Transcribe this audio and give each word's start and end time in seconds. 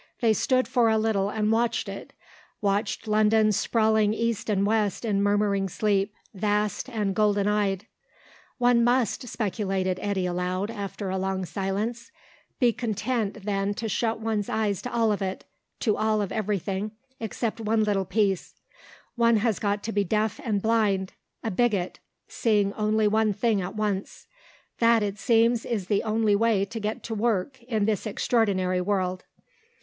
They 0.19 0.33
stood 0.33 0.67
for 0.67 0.89
a 0.89 0.97
little 0.97 1.29
and 1.29 1.51
watched 1.51 1.87
it; 1.87 2.11
watched 2.59 3.07
London 3.07 3.51
sprawling 3.51 4.15
east 4.15 4.49
and 4.49 4.65
west 4.65 5.05
in 5.05 5.21
murmuring 5.21 5.69
sleep, 5.69 6.15
vast 6.33 6.89
and 6.89 7.13
golden 7.13 7.47
eyed. 7.47 7.85
"One 8.57 8.83
must," 8.83 9.27
speculated 9.27 9.99
Eddy 10.01 10.25
aloud, 10.25 10.71
after 10.71 11.11
a 11.11 11.19
long 11.19 11.45
silence, 11.45 12.11
"be 12.59 12.73
content, 12.73 13.45
then, 13.45 13.75
to 13.75 13.87
shut 13.87 14.19
one's 14.19 14.49
eyes 14.49 14.81
to 14.81 14.91
all 14.91 15.11
of 15.11 15.21
it 15.21 15.45
to 15.81 15.95
all 15.97 16.19
of 16.19 16.31
everything 16.31 16.93
except 17.19 17.59
one 17.61 17.83
little 17.83 18.03
piece. 18.05 18.55
One 19.15 19.37
has 19.37 19.59
got 19.59 19.83
to 19.83 19.91
be 19.91 20.03
deaf 20.03 20.39
and 20.43 20.63
blind 20.63 21.13
a 21.43 21.51
bigot, 21.51 21.99
seeing 22.27 22.73
only 22.73 23.07
one 23.07 23.33
thing 23.33 23.61
at 23.61 23.75
once. 23.75 24.25
That, 24.79 25.03
it 25.03 25.19
seems, 25.19 25.63
is 25.63 25.85
the 25.85 26.01
only 26.01 26.35
way 26.35 26.65
to 26.65 26.79
get 26.79 27.03
to 27.03 27.13
work 27.13 27.61
in 27.61 27.85
this 27.85 28.07
extraordinary 28.07 28.81
world. 28.81 29.25